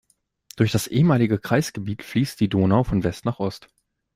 [0.55, 3.67] Durch das ehemalige Kreisgebiet fließt die Donau von West nach Ost.